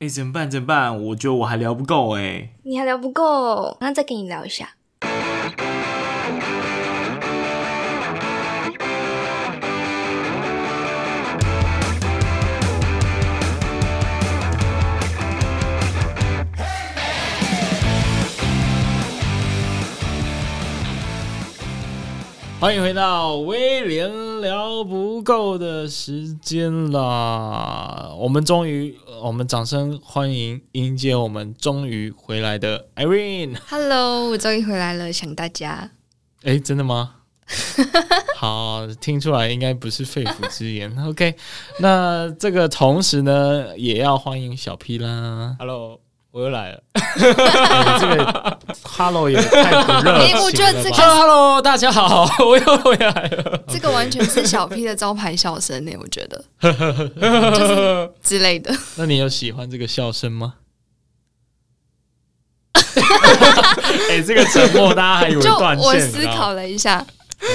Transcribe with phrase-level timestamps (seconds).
[0.00, 0.48] 哎，怎么办？
[0.48, 1.02] 怎么办？
[1.06, 2.50] 我觉得我还聊不够哎。
[2.62, 4.77] 你还聊不够，那再跟你聊一下。
[22.60, 28.12] 欢迎回到威廉聊不够的时间啦！
[28.18, 33.56] 我们终于，我们掌声欢迎迎接我们终于回来的 Irene。
[33.68, 35.92] Hello，我终于回来了，想大家。
[36.42, 37.14] 哎，真的吗？
[38.34, 40.92] 好，听出来应该不是肺腑之言。
[41.06, 41.36] OK，
[41.78, 45.54] 那这个同时呢，也要欢迎小 P 啦。
[45.60, 46.00] Hello。
[46.38, 50.42] 我又来了，欸、这个 “hello” 也太不热情了。
[50.46, 53.60] 我觉得这个 “hello”，大家好， 我又回来了。
[53.66, 58.72] 这个完全是小 P 的招牌笑声呢，我觉得，就是之类的。
[58.94, 60.54] 那你有喜欢这个笑声吗？
[62.78, 65.84] 哎、欸，这个沉默，大家还以为断线。
[65.84, 67.04] 我思考了一下，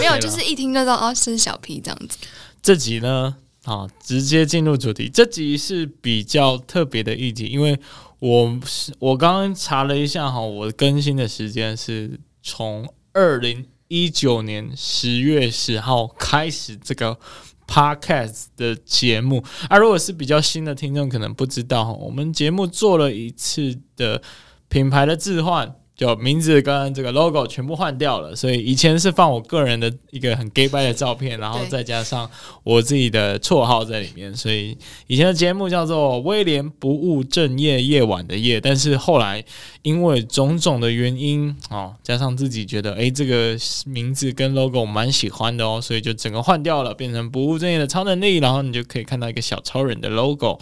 [0.02, 2.18] 没有，就是一听就知道哦，是小 P 这样子。
[2.62, 5.10] 这集呢，啊，直接进入主题。
[5.10, 7.80] 这集是比较特别的一集，因为。
[8.24, 17.20] 我是我刚刚查了一下哈，我更新的时间是从二零一九年十月十号开始这个
[17.68, 19.78] podcast 的节目啊。
[19.78, 24.22] 如果是比较新的听众，可能不知道哈，我们节目做了一次的
[24.70, 25.76] 品牌的置换。
[25.96, 32.30] 就名字跟这个 logo 全部换掉了，所以以前是放我个人的一个很 gay 掰的照片，然后再加上
[32.64, 39.44] 我自己的绰号在里面，所以以前的节目叫做威廉不务正业夜晚的夜，但是后来
[39.84, 50.60] 因为种种的原因哦，加上自己觉得诶这个名字跟 logo 蛮喜欢的哦，所以就整个换掉了，变成不务正业的超能力，然后你就可以看到一个小超人的 logo，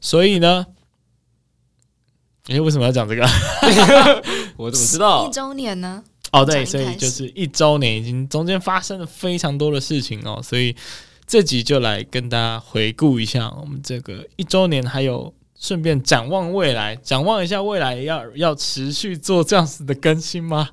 [0.00, 0.66] 所以呢。
[2.48, 3.22] 哎，为什么要讲这个？
[4.56, 5.26] 我怎么知道？
[5.26, 6.02] 一周年呢？
[6.32, 10.74] 哦，对，所以就是一周年，已经中间发生了非常多的事情哦，所以
[11.26, 15.32] 这集就来跟大家回顾一下我们这个一周年，还有。
[15.60, 20.70] 顺便展望未来，展望一下未来要要持续做这样子的更新吗？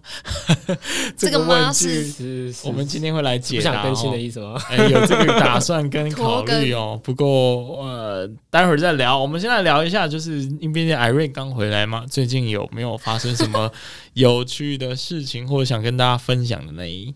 [1.18, 3.72] 这个问题，我们今天会来解答。
[3.72, 4.58] 不想更新的意思吗？
[4.70, 6.98] 哎，有这个打算跟 考虑哦。
[7.04, 9.20] 不过呃，待会儿再聊。
[9.20, 13.70] 我们先来聊一下，就是因为 Irene 刚回来嘛，最近有没有发生什么
[14.16, 17.16] 有趣的事情，或者想跟大家分享的呢？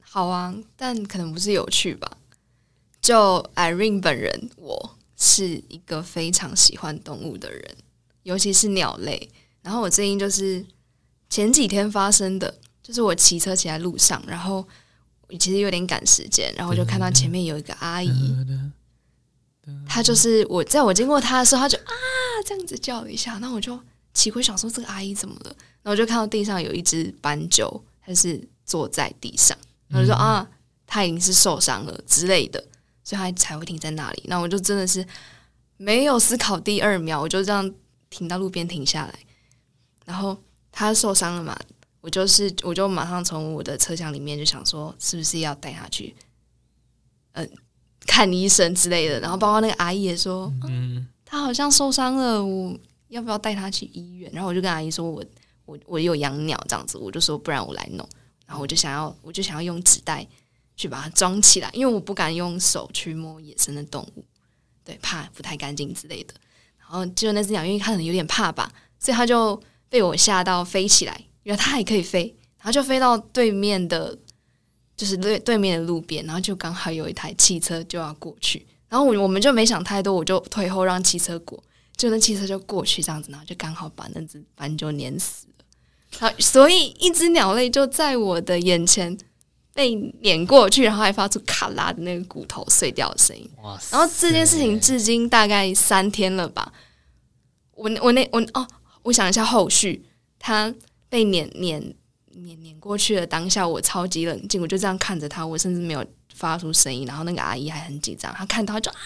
[0.00, 2.12] 好啊，但可能不是有趣吧。
[3.02, 4.97] 就 Irene 本人，我。
[5.18, 7.76] 是一个非常喜欢动物的人，
[8.22, 9.28] 尤其是鸟类。
[9.60, 10.64] 然后我最近就是
[11.28, 14.66] 前几天发生的，就是我骑车骑在路上，然后
[15.38, 18.34] 其实有点赶时间，然后我就看到前面有一个阿姨，
[19.86, 21.92] 她就是我在我经过她的时候，她就啊
[22.46, 23.78] 这样子叫了一下，那我就
[24.14, 25.54] 骑回想说这个阿姨怎么了？
[25.82, 29.58] 然后我就看到地上有一只斑鸠，它是坐在地上，
[29.88, 30.48] 然后就说啊，
[30.86, 32.64] 它已经是受伤了之类的。
[33.08, 34.22] 所以他才会停在那里。
[34.26, 35.02] 那我就真的是
[35.78, 37.74] 没有思考第二秒，我就这样
[38.10, 39.18] 停到路边停下来。
[40.04, 40.36] 然后
[40.70, 41.58] 他受伤了嘛，
[42.02, 46.14] 我就是我就马上从我的车厢里面就想说，是不是要带他去
[47.32, 47.58] 嗯、呃、
[48.06, 49.18] 看医生之类的。
[49.20, 54.30] 然后包括那个阿姨也说，嗯，他好像受伤了，我要不要带他去医院？
[54.34, 55.24] 然后我就跟阿姨说我
[55.64, 58.06] 我我有养鸟这样子，我就说不然我来弄。
[58.46, 60.28] 然后我就想要我就想要用纸袋。
[60.78, 64.24] 去把它装起来，因为我不敢用手去摸野生的动物，
[64.84, 66.32] 对，怕不太干净之类的。
[66.78, 74.16] 然后就那只鸟，因为它可能有点怕吧，所以它就被我吓到飞起来，因为它还可以飞，然后就飞到对面的，
[74.96, 81.60] 就是对对面的路边，然后就刚好有一台汽车就要过去，然后我我们就没想太多，我就退后让汽车过，
[81.96, 85.64] 就那汽车就过去这样子，然后就刚好把那只斑鸠碾死了。
[86.20, 89.18] 好，所以一只鸟类就在我的眼前。
[89.78, 93.48] 被碾过去，然后还发出咔拉的那个骨头碎掉的声音。
[93.62, 93.96] 哇塞！
[93.96, 96.72] 然后这件事情至今大概三天了吧。
[97.70, 98.66] 我我那我哦，
[99.04, 100.04] 我想一下后续，
[100.36, 100.74] 他
[101.08, 101.94] 被碾碾
[102.32, 106.04] 碾碾过去的当下，我超级冷静，我就这样看着他，我甚至没有
[106.34, 107.06] 发出声音。
[107.06, 108.98] 然后那个阿姨还很紧张，她看到她就啊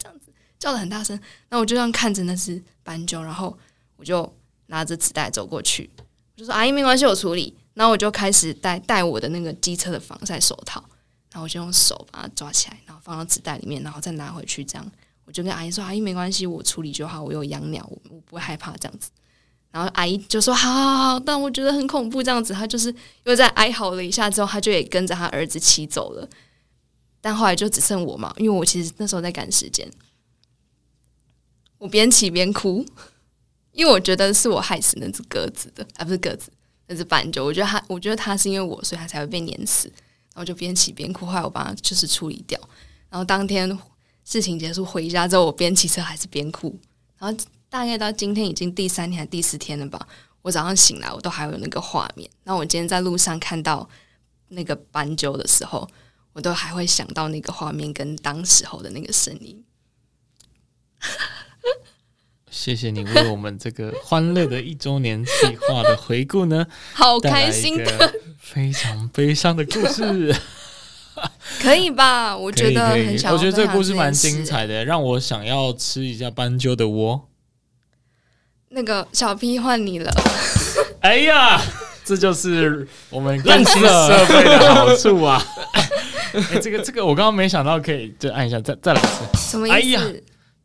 [0.00, 1.16] 这样子叫的很大声。
[1.48, 3.56] 那我就这样看着那只斑鸠，然后
[3.94, 4.34] 我就
[4.66, 5.88] 拿着纸袋走过去，
[6.34, 7.56] 我就说阿姨没关系，我处理。
[7.78, 10.82] 然后我就开始戴戴我的那个机车的防晒手套，
[11.30, 14.64] 然后我就用手把它抓起来，然后放到纸袋里面，然后再拿回去。
[14.64, 14.92] 这样
[15.24, 19.10] 我就跟阿姨说：“阿姨没关系，我处理就好，我有养鸟，我我不会害怕这样子。”
[19.70, 22.52] 然后阿姨就说：“好好好。”但我觉得很恐怖，这样子。
[22.52, 22.92] 她就是
[23.22, 26.28] 又在哀嚎了一下之后，她就也跟着她儿子骑走了。
[27.20, 29.88] 但后来就只剩我嘛，因为我其实那时候在赶时间。
[31.76, 32.84] 我边骑边哭，
[33.70, 36.50] 因为我觉得是我害死那只鸽子的，啊，不是鸽子，
[36.88, 37.44] 那只斑鸠。
[37.44, 39.86] 我觉得它，我觉得它是因为我，所以它才会被碾死。
[40.34, 42.58] 然后就边骑边哭，后来我把它就是处理掉。
[43.10, 43.78] 然后当天
[44.24, 46.78] 事情结束回家之后，我边骑车还是边哭。
[47.18, 47.38] 然后
[47.68, 50.06] 大概到今天已经第三天还是第四天了吧。
[50.42, 52.30] 我早上醒来，我都还有那个画面。
[52.44, 53.88] 那我今天在路上看到
[54.48, 55.88] 那个斑鸠的时候，
[56.32, 59.64] 我都还会想到那个画面跟当时候的那个声音。
[62.58, 70.34] 谢谢你为我们这个欢乐的一周年计划的回顾呢，好开心的，非常悲伤的故事，
[71.62, 72.36] 可以吧？
[72.36, 77.28] 我觉得很想，我觉得这个故事蛮精彩的，让我想要吃一下斑鸠的窝。
[78.70, 80.12] 那个小 P 换你了，
[81.00, 81.62] 哎呀，
[82.04, 85.40] 这就是我们更新设备的好处啊！
[86.34, 89.38] 哎，这个这个我刚刚没想到，可以就按一下，再再来一次。
[89.38, 89.76] 什么意思？
[89.76, 90.02] 哎呀，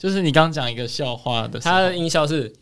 [0.03, 2.53] 就是你刚刚讲一个笑话的，它的音效是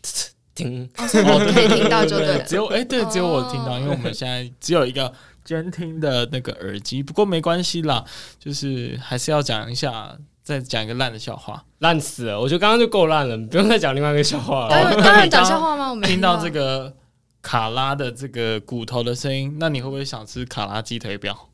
[0.54, 2.38] 听，哦，可以听到就对了。
[2.44, 5.12] 只有哎，对，只有我听到，因为我们现在只有一个
[5.44, 7.02] 监听的那个耳机。
[7.02, 8.04] 不过没关系啦，
[8.38, 10.16] 就是还是要讲一下。
[10.44, 12.40] 再讲一个烂的笑话，烂死了！
[12.40, 14.96] 我觉得刚刚就够烂了，不用再讲另外一个笑话了。
[15.00, 15.90] 当然讲笑话吗？
[15.90, 16.92] 我没听到这个
[17.40, 21.48] 卡拉的这个骨头的声音，那你会不会想吃卡拉鸡腿表？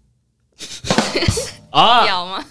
[1.68, 2.42] 啊，有吗？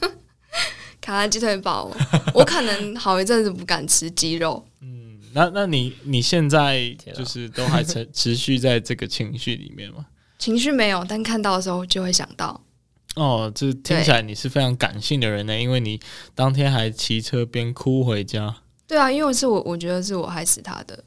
[1.07, 1.89] 卡拉鸡腿堡，
[2.33, 4.61] 我可能好一阵子不敢吃鸡肉。
[4.81, 10.05] 嗯，那那你你现在就是都还持 持续在这个情绪里面吗？
[10.37, 12.61] 情绪没有，但看到的时候就会想到。
[13.15, 15.97] 哦，这听起来你是非常感性的人呢，因为你
[16.35, 18.57] 当天还骑车边哭回家。
[18.85, 21.01] 对啊，因为是我，我觉得是我害死他的。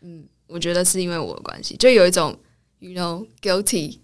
[0.00, 2.36] 嗯，我觉得是因为我的关系，就有一种
[2.80, 3.98] ，you know, guilty。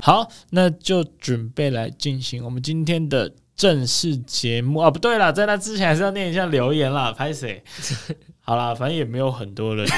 [0.00, 4.90] 好，那就准备来进行我们今天的正式节目啊！
[4.90, 7.64] 不对啦，在那之前还是要念一下留言啦，拍谁？
[8.40, 9.88] 好啦，反正也没有很多人。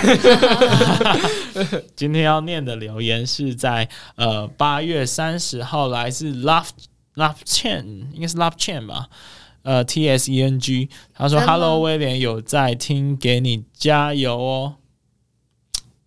[1.97, 6.69] 今天要念的留言是在呃八月三十号，来自 Love
[7.17, 9.09] Love Chen，应该是 Love Chen 吧？
[9.65, 14.77] 呃，T S E N G，他说：“Hello，威廉有在听，给你加油哦。”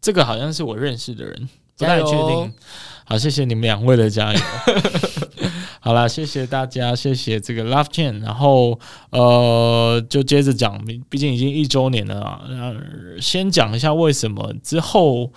[0.02, 2.54] 这个好像是我认识的人，不太确定。
[3.04, 4.40] 好，谢谢你们两位的加油。
[5.84, 8.22] 好啦，谢谢大家，谢谢这个 Love Chain。
[8.22, 8.80] 然后
[9.10, 10.80] 呃，就接着讲，
[11.10, 12.42] 毕竟已经一周年了啊。
[13.20, 15.32] 先讲一下为什么之后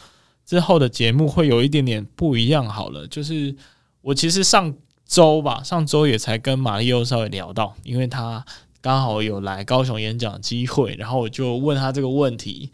[0.45, 2.69] 之后的节目会有一点点不一样。
[2.69, 3.57] 好了，就是
[4.03, 4.75] 我其实上
[5.07, 8.45] 周吧，上周也才跟马力欧稍微聊到，因为他
[8.83, 12.71] 刚好有来高雄演讲机会，然后我就问他这个问题。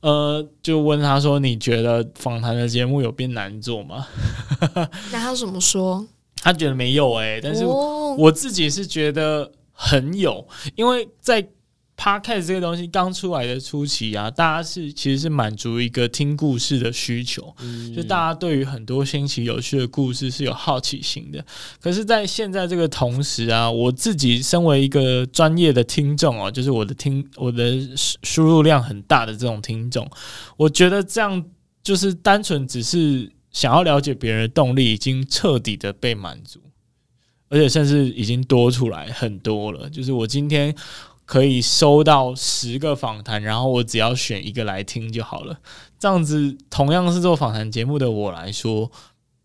[0.00, 4.06] 呃，就问他说：“你觉得访谈的节目有变难做吗？”
[5.10, 6.06] 那他怎么说？
[6.44, 10.46] 他觉得没有哎、欸，但是我自己是觉得很有，
[10.76, 11.48] 因为在。
[11.96, 21.42] Podcast 这个东西刚出来的初期啊，大家是其实是满足一个听故事的需求，嗯、就大家对于很多新奇有趣的故事是有好奇心的。
[21.80, 27.78] 可是，在现在这个同时啊，我自己身为一个专业的听众哦，就是我的听我的
[28.24, 30.04] 输入量很大的这种听众，
[30.56, 31.44] 我觉得这样
[31.84, 36.60] 就是单纯只是想要了解别人的动力已经彻底的被满足，
[37.48, 39.88] 而且甚至已经多出来很多了。
[39.88, 40.76] 就是我今天。
[41.26, 45.58] 可以收到十个访谈，然后我只要选一个来听就好了。
[45.98, 48.92] 这样子，同样是做访谈节目的我来说，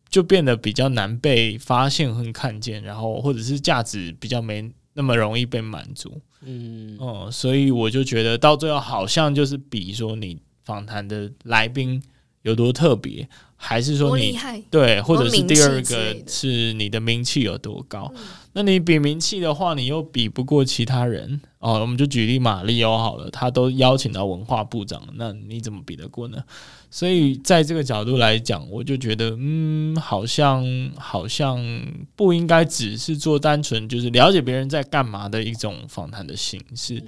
[0.09, 6.19] 就变得比较难被发现和看见，然后或者是价值比较没那么容易被满足。
[6.41, 12.03] 嗯，哦，所以我就觉得到最后好像就是比说你访谈的来宾
[12.41, 13.25] 有多特别。
[13.61, 14.39] 还是说你
[14.71, 18.11] 对，或者是第二个是你的名气有多高？
[18.53, 21.79] 那你比名气的话，你又比不过其他人哦。
[21.79, 26.43] 我们就举例马里欧好了，他都邀请到文化部长，那你怎么比得过呢？
[26.91, 30.65] 所以在这个角度来讲，我就觉得，嗯，好像
[30.97, 31.63] 好像
[32.15, 37.01] 不应该只是做单纯就是了解别人在干嘛的一种访谈的形式。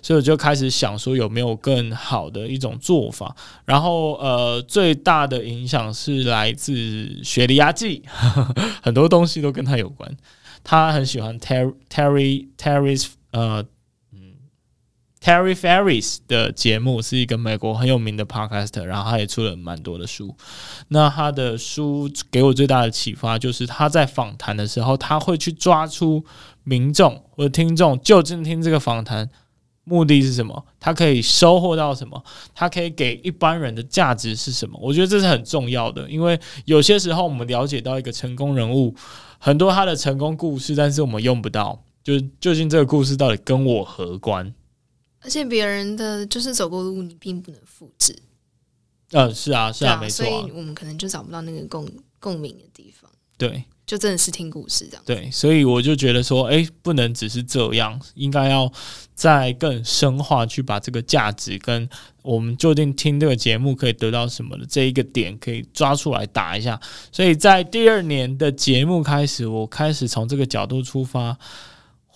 [0.00, 3.36] 所以我就开始想说，有没有更好的一种做法？
[3.66, 8.02] 然后呃，最大的影响是来自雪梨阿纪，
[8.80, 10.10] 很多东西都跟他有关。
[10.66, 13.64] 他很喜欢 Terry Terry Terry 呃。
[15.18, 20.36] Terry Ferris 的节目是一个美国很有名的 podcaster，然后他也出了蛮多的书。
[20.88, 26.24] 那他的书给我最大的启发就是他在访谈的时候，他会去抓出
[26.62, 29.28] 民众或者听众就近听这个访谈
[29.88, 32.20] 目的是什么，他可以收获到什么，
[32.52, 34.76] 他可以给一般人的价值是什么。
[34.82, 38.92] 我觉得这是很重要的，因为有些时候我们了解到一个成功人物，
[39.38, 44.52] 很多他的成功故事，但是我们用不到，就究竟这个故事到底跟我何关？
[45.20, 48.16] 而且别人的就是走过路，你并不能复制。
[49.12, 51.88] 呃，是啊，是啊，啊没错、啊，所以我们可能就找不到那个共
[52.18, 53.08] 共鸣的地方。
[53.38, 53.64] 对。
[53.86, 55.02] 就真的是听故事这样。
[55.06, 58.70] 对，所以我就觉得说，哎，不能只是这样，应该要
[59.14, 61.88] 再更深化，去把这个价值跟
[62.22, 66.80] 我们究竟听这个节目可以得到什么的这一个点，可以抓出来打一下。
[67.12, 71.38] 所以在第二年的节目开始，我开始从这个角度出发。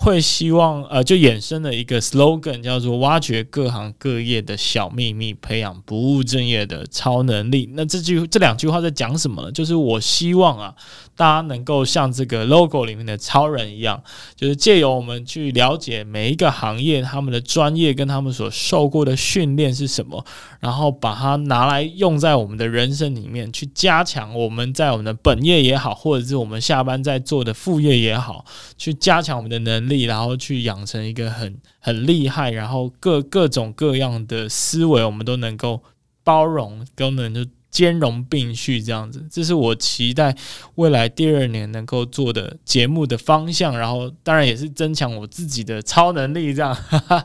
[0.03, 7.69] 会希望呃，就衍生了一个 slogan，叫做“挖掘各行各业的小秘密，培养不务正业的超能力”。
[7.77, 9.53] 那这句这两句话在讲什么呢？
[9.53, 10.75] 就是我希望啊，
[11.21, 14.03] 大家能够像这个 logo 里面的超人一样，
[14.35, 20.25] 就是借由我们去了解每一个行业他们的专业跟他们所受过的训练是什么，
[20.59, 28.45] 然后把它拿来用在我们的人生里面，去加强我们在我们的本业也好，或者是我们下班在做的副业也好，
[28.77, 30.01] 去加强我们的能力。
[30.11, 35.83] 然后去养成一个很很厉害，然后各各种各样的思维，我们都能够
[36.25, 39.27] 包容，都能就兼容并蓄这样子。
[39.31, 40.35] 这是我期待
[40.75, 46.77] 未来第二年能够做的节目的方向，然后当然也是增强我自己的超能力这样。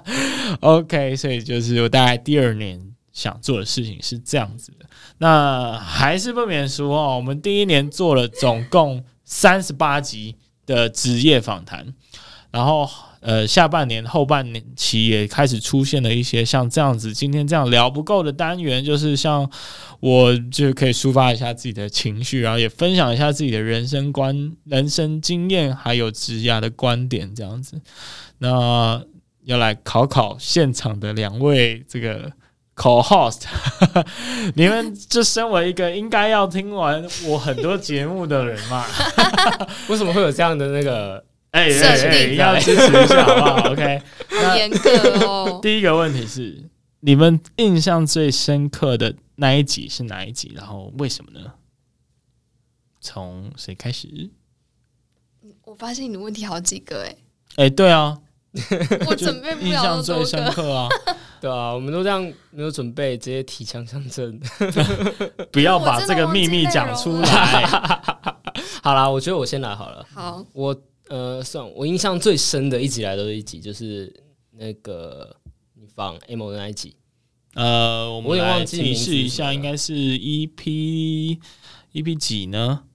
[0.61, 2.79] OK，所以就是我大概第二年
[3.11, 4.85] 想做的事情是这样子的。
[5.17, 10.35] 那还是不免说哦，我们第一年做了总共三十八集
[10.65, 11.93] 的职业访谈。
[12.51, 12.89] 然后，
[13.25, 19.49] 呃，下半年后半年期也开始出现了一些像这样子，今天这样聊不够的单元，就是像
[19.99, 27.81] 我就可以抒发一下自己的情绪，然后也分享一下自己的人生观、人生经验，还有职涯的观点这样子。
[28.37, 29.01] 那
[29.45, 32.31] 要来考考现场的两位这个
[32.75, 33.41] co-host，
[34.53, 38.85] 你们就身为一个应该要听完我很多节目的人嘛，
[39.89, 41.25] 为什么会有这样的那个？
[41.55, 43.71] 哎哎哎，要支持一下好不好？
[43.71, 44.01] OK，
[44.57, 45.59] 严格哦。
[45.63, 46.61] 第一个问题是，
[46.99, 50.51] 你们印象最深刻的那一集是哪一集？
[50.53, 51.53] 然后为什么呢？
[52.99, 54.29] 从谁开始？
[55.63, 57.17] 我发现你的问题好几个哎、欸。
[57.55, 58.19] 哎、欸，对啊，
[59.07, 60.89] 我准备不了印象最深刻啊。
[61.39, 62.21] 对啊，我们都这样
[62.51, 64.37] 没有准备，直接提枪上阵。
[65.53, 67.65] 不要把这个秘密讲出来。
[68.83, 70.05] 好啦，我觉得我先来好了。
[70.13, 70.75] 好，我。
[71.07, 74.11] 呃，算我印象最深的一集来都是一集，就是
[74.51, 75.35] 那个
[75.75, 76.95] 你放 emo 的那一集。
[77.53, 81.39] 呃，我们来提示一下，应该是 EP
[81.93, 82.85] EP 几呢？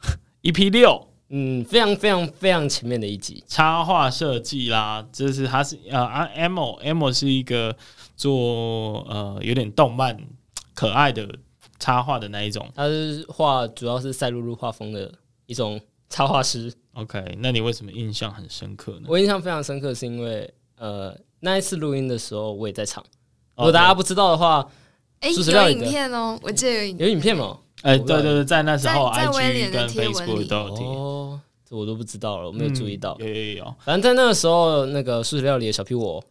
[0.42, 6.00] EP 六，嗯，非常非常非常前面的一集，插画设计啦，就是它是呃
[6.36, 7.74] ，emo emo 是一个
[8.14, 10.20] 做呃有点动漫
[10.74, 11.26] 可爱的
[11.78, 15.14] 插画的那一种，它是画主要是赛璐璐画风的
[15.46, 15.80] 一种。
[16.12, 19.06] 插画师，OK，那你为什么印象很深刻呢？
[19.08, 23.02] 我印象非常深刻，是因为呃，那一次录音的时候我也在场。
[23.56, 24.70] 如果大家不知道的话，
[25.20, 27.58] 哎，有影片哦，我记得有影片吗？
[27.80, 33.16] 哎，对对对，在那时候在威廉的贴文里哦，这我都不知道了，我没有注意到。
[33.18, 36.22] 有有有，反正在那个时候，那个素食料理的小 P 我，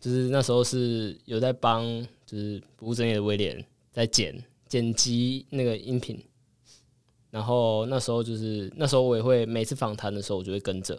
[0.00, 1.84] 就是那时候是有在帮，
[2.24, 3.62] 就是不务正业的威廉
[3.92, 6.18] 在剪剪辑那个音频。
[7.30, 10.98] 然后那时候就是那时候我也会每次访谈的时候我就会跟着，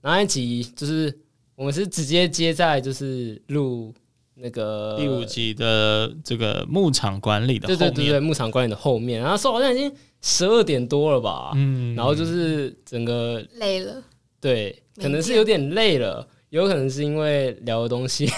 [0.00, 1.16] 那一集就是
[1.54, 3.94] 我们是直接接在就是录
[4.34, 9.92] 那个第五集的这个牧场管理的后面，对对对对，牧场管理的后面，然后说好像已经
[10.22, 14.02] 十二点多了吧，嗯，然后就是整个累了，
[14.40, 16.26] 对，可能是有点累了。
[16.50, 18.26] 有可能是因为聊的东西，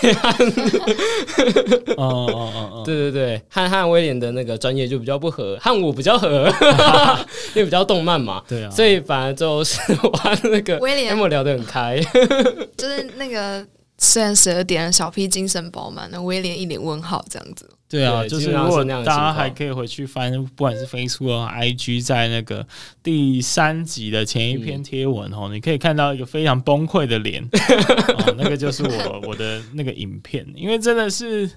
[1.96, 6.48] 哦哦哦哦，对对对，汉汉威廉的那个专业就比较不合，和我比较合，
[7.54, 12.00] 因为比较动漫嘛，对啊，所以反而就是玩那个威廉，跟我聊得很开，
[12.76, 13.64] 就是那个
[13.98, 17.68] 虽然十二点，小 P 精神饱满，那威廉一脸问号这样子。
[17.90, 22.66] 对啊，就是如果大家还可以回去翻，不管是 Facebook、IG，在那个
[23.02, 31.50] 第三集的前一篇贴文哦，你可以看到一个非常崩溃的脸， 哦，那个就是我我的那个影片，因为真的是，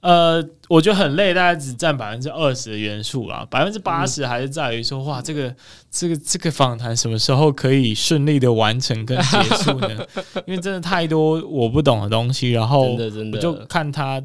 [0.00, 5.54] 呃，我觉得很累，大概只占百分之二十的元素啊，百分之八十还是在于说，哇，这个
[5.92, 10.04] 这个这个访谈什么时候可以顺利的完成跟结束呢？
[10.44, 14.20] 因为真的太多我不懂的东西，然后我就看他。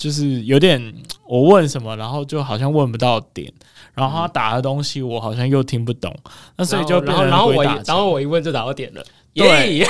[0.00, 0.80] 就是有点，
[1.28, 3.52] 我问什么，然后就好像问不到点，
[3.92, 6.10] 然后他打的东西我好像又听不懂，
[6.56, 9.04] 那所以就然后然后我一然后我一问就打到点了，
[9.34, 9.84] 对，对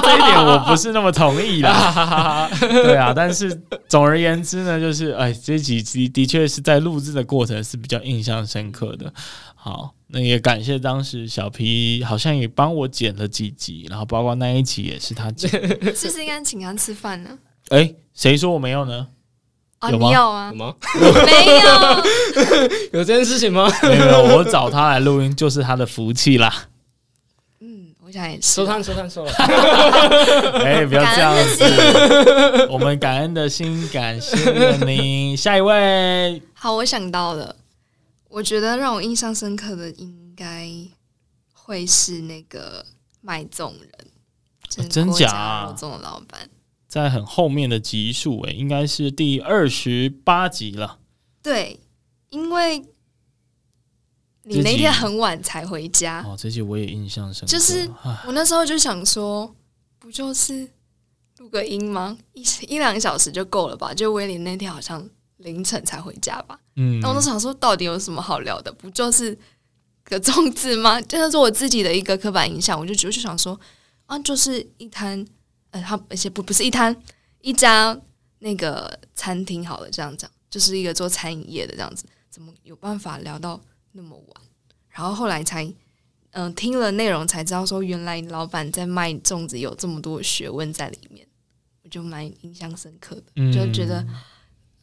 [0.00, 9.12] 这一点我不是那么同意啦， 对啊，但是总而言之呢，就是哎，这几集的确是在录制的过程是比较印象深刻的。
[9.56, 15.50] 好，那也感谢当时小皮好像也帮我剪了几集，然后包括那一集也是他剪。
[15.94, 17.36] 是不是应该请他吃饭呢？
[17.70, 19.08] 哎、欸，谁说我没有呢？
[19.82, 20.50] 哦，有吗你有啊？
[20.52, 20.74] 有吗？
[21.26, 21.68] 没有，
[23.00, 23.68] 有这件事情吗？
[23.82, 26.68] 没有，没有，我找他来录音就是他的福气啦。
[27.58, 28.46] 嗯，我想也是。
[28.46, 29.32] 收摊，收摊，收了。
[30.64, 32.68] 哎、欸，不要这样子。
[32.70, 35.36] 我们感恩的心，感谢您。
[35.36, 37.56] 下一位，好，我想到了。
[38.28, 40.68] 我觉得让我印象深刻的应该
[41.52, 42.84] 会是那个
[43.20, 45.66] 卖粽人，真假啊？
[45.66, 46.48] 肉粽的老板。
[46.92, 50.98] 在很后面的集数，诶，应该是第二十八集了。
[51.42, 51.80] 对，
[52.28, 52.80] 因为
[54.42, 56.20] 你那天很晚才回家。
[56.20, 57.50] 哦，这集我也印象深刻。
[57.50, 57.88] 就是
[58.26, 59.54] 我那时候就想说，
[59.98, 60.68] 不就是
[61.38, 62.18] 录个音吗？
[62.34, 63.94] 一一两个小时就够了吧？
[63.94, 65.02] 就威廉那天好像
[65.38, 66.60] 凌晨才回家吧。
[66.76, 68.70] 嗯，那我都想说，到底有什么好聊的？
[68.70, 69.34] 不就是
[70.04, 71.00] 个粽子吗？
[71.08, 72.78] 这是我自己的一个刻板印象。
[72.78, 73.58] 我就觉得就想说，
[74.04, 75.26] 啊，就是一摊。
[75.72, 76.96] 呃，他而且不不是一摊
[77.40, 77.98] 一家
[78.38, 83.60] 那个餐厅好了，这样讲就是一个做餐饮业的这样子，怎么有办法聊到
[83.92, 84.42] 那么晚？
[84.90, 85.64] 然后后来才
[86.32, 91.26] 嗯、呃、听了内容才知道说，原来老板在卖粽子有这么多学问在里面，
[91.82, 94.06] 我就蛮印象深刻的，嗯、就觉得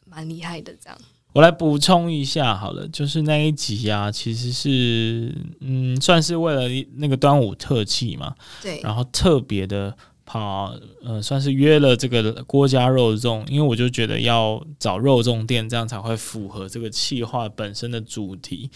[0.04, 0.74] 蛮厉害的。
[0.82, 0.98] 这样，
[1.32, 6.62] 我来补充一下好了，就是那一集啊，其实是嗯算是为了
[6.96, 9.96] 那个端午特辑嘛，对，然后特别的。
[10.32, 10.72] 好，
[11.02, 18.70] 呃，算是约了这个郭家肉粽，因为我就觉得要找肉粽店，这样才会符合这个企划本身的主题。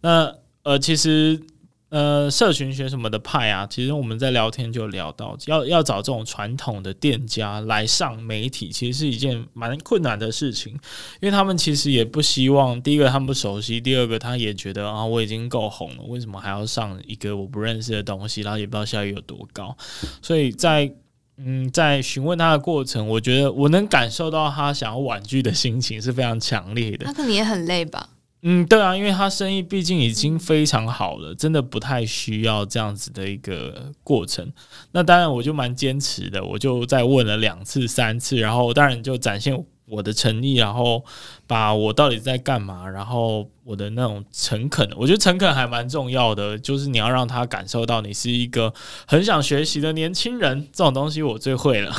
[0.00, 0.34] 那
[0.64, 1.40] 呃，其实
[1.88, 10.72] 呃，社群学什么的派啊，其实我们在聊天就聊到，要要找这种传统的店家来上媒体，其实是一件蛮困难的事情，
[11.20, 19.76] 因为他们其实也不希望，第一个他们不熟悉，第二个他也觉得啊，我已经够红了，为什么还要上一个我不认识的东西，然后也不知道效益有多高，
[20.20, 20.92] 所以在
[21.38, 27.04] 嗯，在询问他的过程，我觉得我能感受到他想要婉拒的心情是非常强烈的。
[27.04, 28.08] 他可能也很累吧？
[28.48, 34.52] 嗯，对啊，因为他生意毕竟已经非常好了，真的不太需要这样子的一个过程。
[34.92, 41.04] 那当然，我就蛮坚持的，我就再问了两次、三次，然后当然就展现我的诚意，然后
[41.48, 48.72] 把我到底在干嘛，然后我的那种诚恳，我觉得诚恳还蛮重要的，就是你要让他感受到你是一个
[49.08, 51.92] 很想学习的年轻人，这种东西我最会了，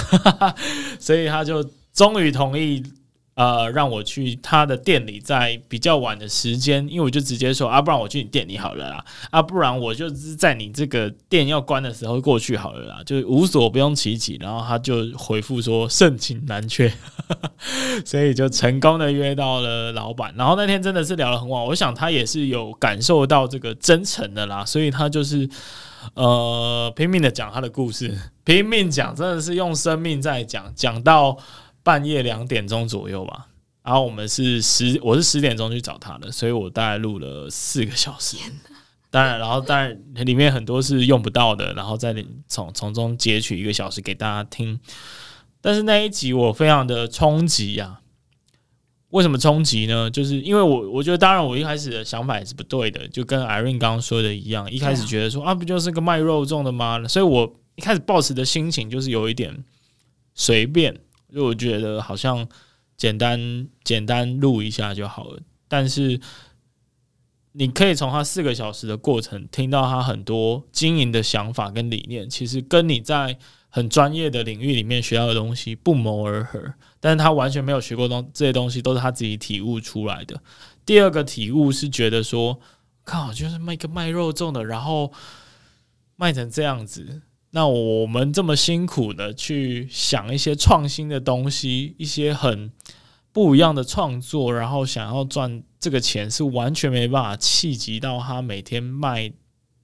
[0.97, 2.81] 所以他就终于同意。
[3.37, 14.37] 呃，让我去他的店里，在比较晚的时间，因为我就直接说啊，不然我去你店里好了啦，啊，不然我就是在你这个店要关的时候过去好了啦，就无所不用其极。
[14.41, 16.91] 然后他就回复说盛情难却，
[18.03, 20.33] 所以就成功的约到了老板。
[20.35, 25.47] 然后那天真的是聊得很晚，我想他也是有感受到这个真诚的啦，所以他就是
[26.15, 31.37] 呃拼命的讲他的故事，拼命讲，真的是用生命在讲，讲到。
[31.87, 33.47] 半夜两点钟左右吧，
[33.81, 38.35] 然后我们是十，我是十点钟去找他的，所以我大概录了四个小时。
[39.09, 42.13] 当然，然后当然里面很多是用不到的，然后再
[42.49, 44.77] 从从中截取一个小时给大家听。
[45.61, 48.01] 但是那一集我非常的冲击啊！
[49.11, 50.11] 为什么冲击呢？
[50.11, 57.07] 就是因为我我觉得，当然我一开始的想法也是不对的，就跟 Irene 刚刚说的一样，一开始觉得说啊，不就是个卖肉粽的吗？
[57.07, 59.63] 所以我一开始抱持的心情就是有一点
[60.33, 60.99] 随便。
[61.33, 62.47] 就我觉得好像
[62.95, 66.19] 简单简单录一下就好了，但是
[67.51, 73.37] 你可以从他四个小时的过程听到他很多经营的想法跟理念，其实跟你在
[73.69, 76.73] 很专业的领域里面学到的东西不谋而合。
[76.99, 80.41] 但是他完全没有学过东这些东西，都是他自己体悟出来的。
[80.85, 82.59] 第二个体悟是觉得说，
[83.03, 85.11] 靠，就是卖个卖肉粽的，然后
[86.15, 87.21] 卖成这样子。
[87.51, 92.71] 那我们这么辛苦的去想一些创新的东西，一些很
[93.31, 99.31] 不一样的创作，然后想要赚这个钱，是完全没办法气及到他每天卖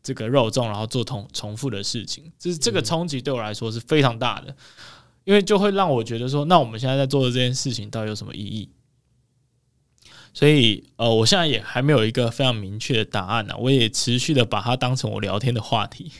[0.03, 2.31] 这个肉粽，然后做同重复的事情。
[2.37, 4.55] 就是这个冲击对我来说是非常大的，
[5.23, 8.69] 因为就会让我觉得说，那我们现在在做的这件事情到底有什么意义？
[10.33, 13.55] 所以，呃，我现在也还没有一个非常明确的答案呢。
[13.57, 16.11] 我也持续的把它当成我聊天的话题。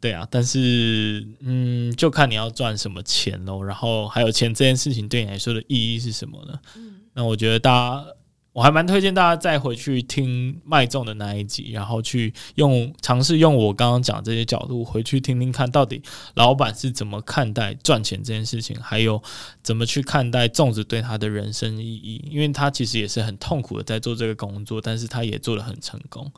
[0.00, 3.62] 对啊，但是嗯，就看你要赚什么钱喽。
[3.62, 6.58] 然后还有钱这件事情对你来说的意义是什么呢？
[6.76, 8.06] 嗯，那我觉得大家，
[8.52, 16.02] 我还蛮推荐大家再回去听卖种的那一集，然后去用尝试用我刚刚讲这些角度回去听听看，到底
[16.34, 19.22] 老板是怎么看待赚钱这件事情，还有
[19.62, 22.24] 怎么去看待粽子对他的人生意义。
[22.30, 26.32] 因为他其实也是很痛苦的在做这个工作，但是他也做得很成功。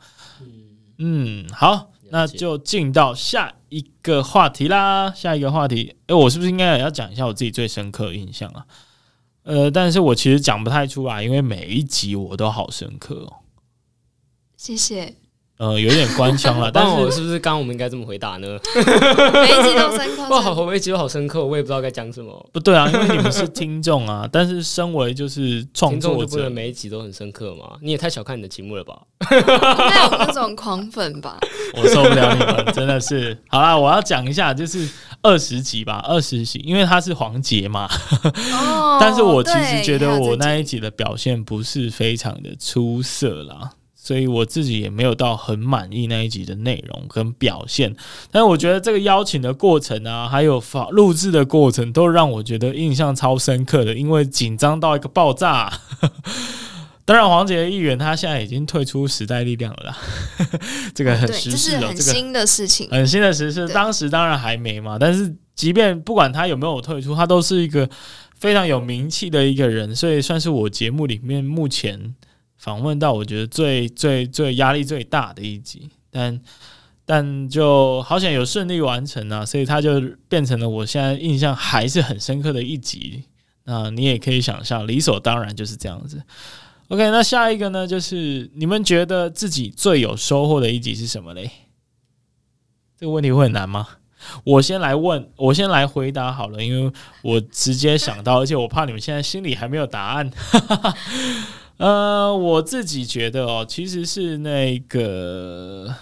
[0.99, 5.11] 嗯，好，那就进到下一个话题啦。
[5.13, 8.67] 下一个话题，哎，我是不是应该也要讲一下我自己最深刻的印象啊？
[9.45, 13.37] 呃，但是我其实讲不太出来，因为每一集我都好深刻哦。
[14.59, 15.17] 谢谢。
[15.63, 18.49] 呃，有点官腔了， 但是我是不是刚刚我们应该这么回答呢？
[18.75, 22.51] 每一集都深刻， 哇，好，每一集都好深刻，我也不知道该讲什么。
[22.53, 27.77] 不对啊，因为你们是听众啊， 但是身为就是创作者，就不能每一集都很深刻嘛？
[27.81, 28.99] 你也太小看你的节目了吧？
[29.31, 31.39] 应该有那种狂粉吧？
[31.81, 33.39] 我受不了你们，真的是。
[33.47, 34.89] 好啦，我要讲一下，就是
[35.23, 37.89] 二十集吧，二十集，因为他是黄杰嘛。
[38.53, 43.71] 哦，但是我其实觉得我那一集的表现不是非常的出色啦。
[44.05, 47.95] 所以我自己也没有到很满意那一集的内容跟表现，
[48.33, 55.73] 但是我觉得这个邀请的过程啊，还有发录制的过程，都让我觉得印象超深刻的，因为紧张到一个爆炸。
[57.07, 59.97] 当然，黄杰议员他现在已经退出时代力量了啦，
[60.93, 63.69] 这个很时事了，很新的事情，很新的时事。
[63.69, 67.89] 当时当然还没嘛，但是即便不管他有没有退出，他都是一个
[68.37, 72.17] 非常有名气的一个人，所以算是我节目里面目前。
[72.63, 76.41] 访问到我觉得最最最压力最大的一集，但
[77.05, 83.25] 但就好险有顺利完成啊，所以它就变成了我现在印象还是很深刻的一集。
[83.65, 86.23] 那你也可以想象，理所当然就是这样子。
[86.87, 91.51] OK，那下一个呢，就是你们觉得自己最有收获的一集是什么嘞？
[92.97, 93.89] 这个问题会很难吗？
[94.45, 100.31] 我先来问，我先来回答好了，因为我直接想到，而且我怕你们现在心里还没有答案。
[101.79, 105.93] 呃，我自己觉得哦，其实是那个，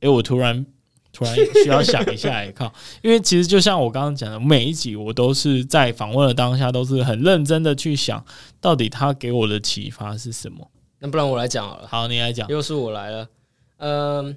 [0.00, 0.66] 诶，我突然
[1.12, 2.70] 突然需要想一下，靠，
[3.02, 8.22] 因为其实就像我刚刚讲的，每一集我都是在访问的当下，都是很认真的去想，
[8.60, 10.70] 到底他给我的启发是什么。
[10.98, 13.28] 那不然我来讲好了，好，你来讲，又是我来了。
[13.78, 14.36] 嗯、呃，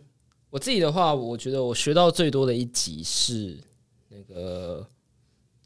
[0.51, 3.57] 我自己的话，我觉得我学到最多的一集是
[4.09, 4.85] 那个，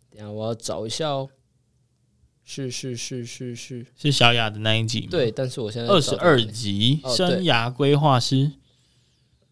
[0.10, 1.30] 等下我要找一下哦。
[2.54, 5.08] 是是是是是是小雅的那一集吗？
[5.12, 8.52] 对，但是我现在二十二集生涯规划师，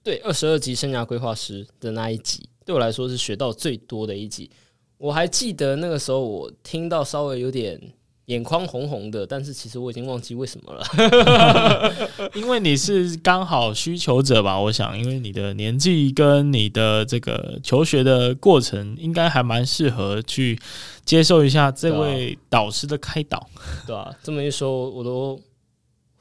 [0.04, 4.52] 对，二十二集生涯规划师的那一集，对我来说是学到最多的一集。
[4.98, 7.80] 我还记得那个时候，我听到稍微有点。
[8.30, 12.30] 眼眶红红的，但是其实我已经忘记为什么了。
[12.36, 14.60] 因为你是刚好需求者吧？
[14.60, 20.60] 我想，因为你的年纪跟你的这个求学的过程，应该还蛮适合去
[21.04, 23.50] 接受一下这位导师的开导，
[23.88, 25.42] 对啊，这么一说，我都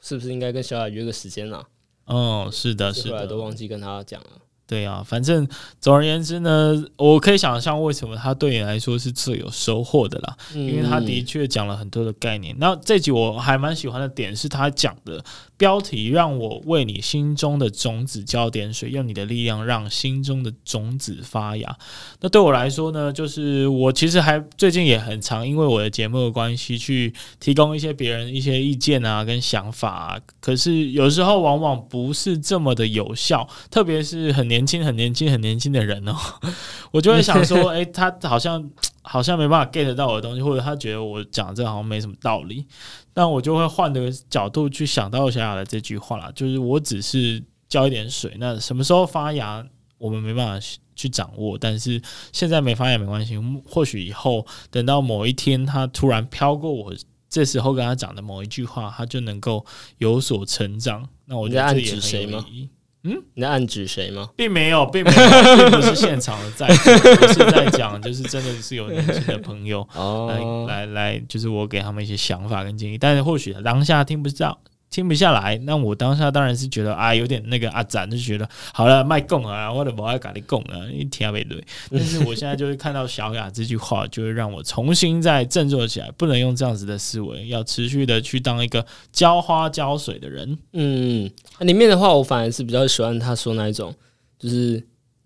[0.01, 1.63] 是不是应该跟小雅约个时间了？
[2.05, 4.29] 哦，是的，是的，都忘记跟他讲了。
[4.69, 5.47] 对啊，反正
[5.81, 12.55] 总而言之呢，我可以想象为什么他对你来说是最有收获的啦，因为他的确讲了很多的概念。
[12.59, 15.23] 那这集我还蛮喜欢的点是他讲的
[15.59, 21.77] 标题，让我为你心中的种子浇点水，用你的力量让心中的种子发芽。
[22.21, 34.65] 那对我来说呢，就是我其实还最近也很常因为我的节目的关系去提供一些别人一些意见啊跟想法，可是有时候往往不是这么的有效，特别是很年。
[34.69, 36.15] 轻很年轻很年轻的人哦，
[36.93, 38.69] 我就会想说，诶、他好像
[39.11, 42.63] 好像没办法 get 到我的东西，或者他觉得我讲这个好像没什么道理，
[43.11, 49.65] 但我就会换个角度去想到小雅的这句话啦，就是我只是浇一点水，那什么时候发芽，
[49.97, 51.99] 我们没办法去掌握，但是
[52.31, 53.35] 现在没发芽没关系，
[53.67, 56.93] 或许以后等到某一天他突然飘过我
[57.27, 59.65] 这时候跟他讲的某一句话，他就能够
[59.97, 61.09] 有所成长。
[61.25, 62.69] 那我觉得这也很有意义。
[63.03, 64.29] 嗯，你在暗指谁吗？
[64.35, 69.87] 并没有，并没有，并不是现场的在，我是在讲，就是真的是有年轻的朋友
[70.27, 74.59] 来来来，就是我给他们一些想法跟建议，但是或许当下听不到。
[74.89, 81.63] 听不下来，那我当下当然是觉得啊，有点那个阿展就觉得好了，卖供啊，或者不爱跟你供啊，一听没对。
[81.91, 90.57] 但是我现在就是看到小雅这句话，就会让我重新再振作起来，不能用这样子的思维，要持续的去当一个浇花浇水的人。
[90.73, 93.93] 嗯，里面的话，我反而是比较喜欢他说那一种，
[94.39, 94.83] 就是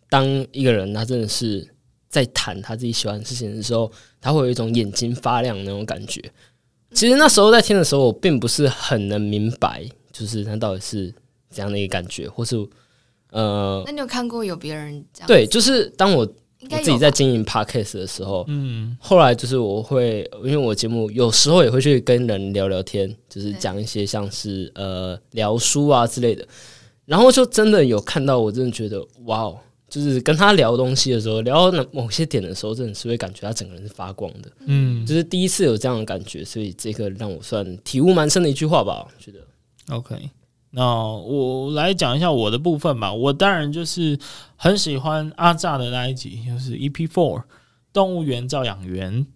[0.09, 1.65] 当一个人他真的是
[2.09, 6.21] 在谈他自己喜欢的事情的时候，他会有一种眼睛发亮的那种感觉。
[6.93, 11.13] 其实那时候在听的时候，我并不是很能明白，就是他到底是
[11.49, 12.55] 怎样的一个感觉，或是
[13.31, 15.27] 呃，那你有看过有别人这样？
[15.27, 16.19] 对，就是当我
[16.69, 26.47] 我自己在经营 podcast 的时候，嗯，后来就是我会，因为我节目有时候也会去跟人聊聊天，就是讲一些像是呃聊书啊之类的，
[27.05, 29.59] 然后就真的有看到，我真的觉得哇哦。
[29.93, 34.51] 就是跟他聊东西的时候，聊到某些点的时候，真的是会感觉他整个人是发光的。
[34.65, 39.05] 嗯，就是第一次有这样的感觉，所以这个让我算体悟蛮深的一句话吧。
[39.05, 39.39] 我觉得
[39.95, 40.15] OK，
[40.71, 43.13] 那我来讲一下我的部分吧。
[43.13, 44.17] 我当然就是
[44.55, 47.43] 很喜欢阿炸的那一集，就是 EP Four
[47.93, 49.27] 动物园照养员。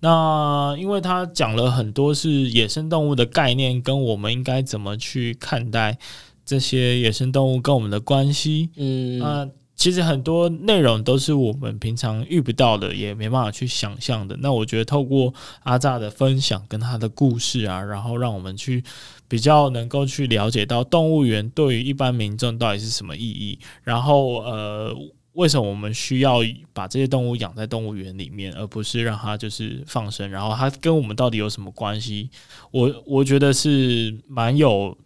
[0.00, 5.98] 那因为他讲了很多是野生动物的概念，跟我们应该怎么去看待
[6.46, 8.70] 这些野生动物跟我们的关系。
[8.76, 14.36] 嗯，那其实很多内容都是我们平常遇不到的，也没办法去想象的。
[14.40, 18.82] 那我觉得透过阿炸的分享跟他的故事啊，然后让我们去。
[19.28, 24.96] 比较能够去了解到动物园对于一般民众到底是什么意义，然后呃，
[25.32, 26.36] 为什么我们需要
[26.72, 30.30] 把这些动物养在动物园里面，而不是让它就是放生？
[30.30, 32.30] 然后它跟我们到底有什么关系？
[32.70, 34.96] 我我觉得是蛮有，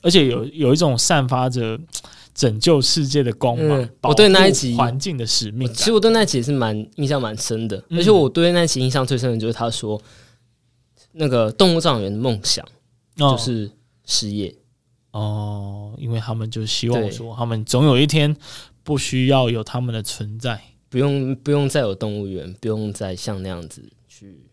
[0.00, 1.78] 而且有有一种散发着
[2.36, 3.82] 拯救世界的光芒。
[3.82, 7.82] 嗯、我对那一集环境的使命，其实我对那一集也是蛮印象蛮深的。
[7.90, 10.00] 而且我对那一集印象最深的就是他说，
[11.10, 12.64] 那个动物照养员的梦想。
[13.18, 13.70] 就是
[14.04, 14.54] 失业
[15.12, 18.36] 哦，因为他们就希望说，他们总有一天
[18.82, 24.44] 不需要有他们的存在，不用不用再有动物园，不用再像那样子去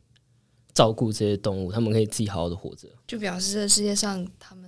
[0.73, 2.87] 照顾这些动物，他们可以自己好好的活着。
[3.05, 4.62] 就表示这世界上他们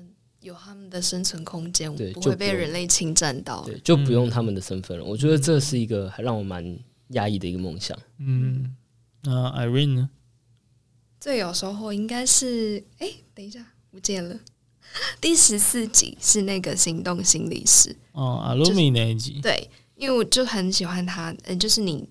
[0.45, 5.03] 有他们的生存空间，对，不会被人类侵占到，对，就不用他们的身份了。
[5.03, 6.79] 我觉得这是一个还让我蛮
[7.09, 7.97] 压抑的一个梦想。
[8.19, 8.75] 嗯，
[9.23, 10.09] 那 Irene 呢？
[11.19, 13.65] 最有收获应该是，哎，等一下。
[13.91, 14.37] 不见了。
[15.21, 19.39] 第十四集是那个行动心理师哦，阿鲁米那一集。
[19.41, 22.05] 对，因为我就很喜欢他，呃，就是你，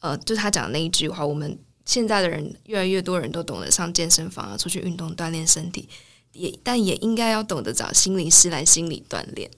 [0.00, 5.88] 呃，就他讲的那一句话，我们现在的人越来越多人都懂得上健身房啊，出去运动锻炼身体，
[6.38, 9.50] 也但也应该要懂得找心理师来心理锻炼。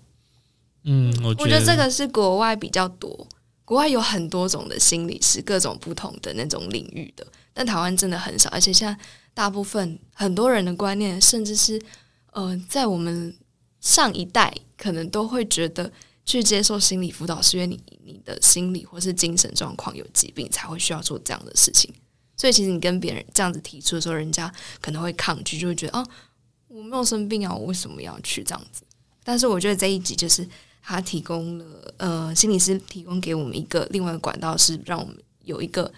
[0.84, 3.26] 嗯，我觉得，我觉得这个是国外比较多，
[3.64, 8.98] 国外有很多种的心理师，各种不同的那种领域的，但台湾真的很少，而且现在。
[9.32, 11.80] 大部分很多人的观念，甚至是
[12.32, 13.34] 呃，在我们
[13.80, 15.90] 上一代，可能都会觉得
[16.26, 21.94] 去接受心理辅导，是因为你你的心理或是精神状况有疾病，才会需要做这样的事情。
[22.36, 26.06] 所以，其实你跟别人这样子提出的时候，人家可能会抗拒，就会觉得哦，
[26.70, 28.83] 我没有生病啊，我为什么要去这样子？
[29.22, 30.48] 但是，我觉得这一集就是
[30.83, 35.92] 他提供了呃，心理师提供给我们一个另外的管道，是让我们有一个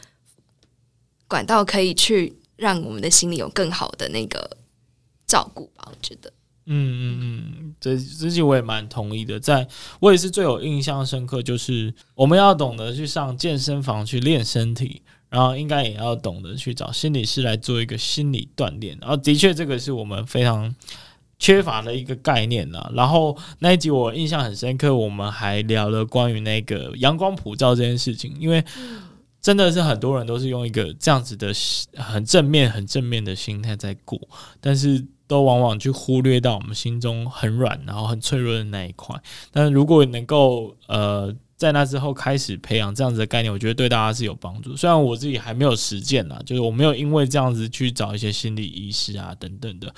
[1.29, 2.37] 管道可以去。
[2.55, 4.57] 让我们的心里有更好的那个
[5.27, 6.33] 照顾吧，我觉得。
[6.67, 9.41] 嗯嗯嗯，这这句我也蛮同意的。
[9.41, 9.67] 在
[9.99, 18.97] 我也是最有印象深刻，就是我们要懂得去上健身房去练身体，然后应该也要懂得去找心理师来做一个心理锻炼。
[19.01, 20.73] 然后的确，这个是我们非常
[21.39, 22.93] 缺乏的一个概念呢。
[22.95, 28.63] 然后那一集我印象很深刻，我们还聊了关于那个阳光普照这件事情，因为。
[29.43, 31.53] 真的是很多人都是用一个这样子的
[31.97, 34.17] 很正面、很正面的心态在过，
[34.61, 39.21] 但是都往往去忽略到我们心中很软、然后很脆弱的那一块。
[39.51, 44.77] 但是如果能够呃在那之后开始培养这样子的概念，我觉得对大家是有帮助。
[44.77, 49.95] 虽然我自己还没有实践啦，就是我没有因为这样子去找一些心理医师啊等等的，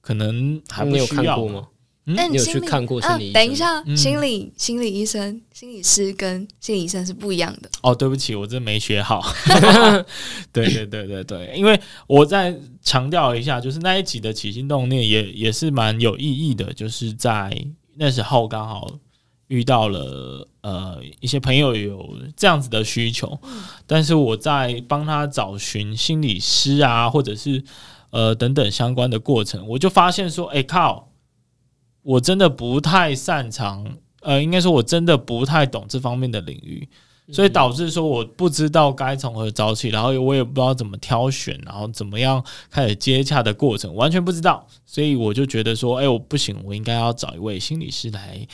[0.00, 1.68] 可能还没有看过吗？
[2.06, 3.40] 嗯、你有去看过心理医生？
[3.40, 7.70] 啊、等一下，嗯、心理心理医生、心理师跟心理医生是不一样的。
[7.82, 9.22] 哦，对不起，我真没学好。
[10.50, 17.56] 对对对对对，因为我再强调一下，就是那一集的起心动念也也是蛮有意义的，就是在
[17.94, 18.90] 那时候刚好
[19.46, 27.62] 遇到了呃一些朋友有这样子的需求，嗯、但是我在帮他找寻心理师啊，或者是
[28.10, 31.10] 呃等等相关的过程，我就发现说，哎靠！
[32.04, 33.86] 我真的不太擅长，
[34.22, 36.88] 呃，应该说我真的不太懂这方面的领域，
[37.30, 48.44] 所以导致说我不知道该从何找起，然后我也不知道怎么挑选，然后怎么样开始接洽的过程，完全不知道，所以我就觉得说，哎，我不行，我应该要找一位心理师来，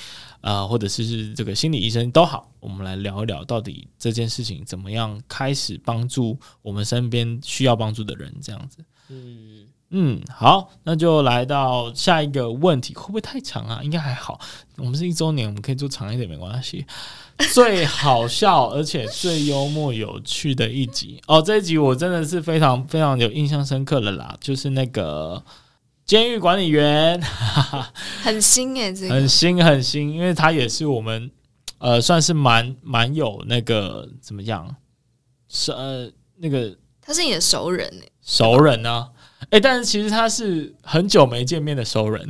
[0.40, 9.66] 呃，或者是这个心理医生都好，我们来聊一聊到底这件事情怎么样开始帮助我们身边需要帮助的人，这样子，嗯。
[9.90, 13.81] 嗯，好，那就来到下一个问题，会不会太长啊？
[13.83, 14.38] 应该还好，
[14.77, 16.85] 我们是一周年，我们可以做长一点，没关系。
[17.55, 25.42] 最好笑而且最幽默有趣的一集哦，这一集我真的是非常非常有印象深刻的啦，就是那个
[26.09, 27.21] 监狱管理员，
[28.25, 29.14] 很新诶，这个。
[29.14, 31.31] 很新很新，因为他也是我们
[31.77, 34.75] 呃，算是蛮蛮有那个怎么样，
[35.51, 39.09] 是呃那个他是你的熟人诶，熟人呢？
[39.42, 42.27] 哎、欸，但是其实他是很久没见面的熟人，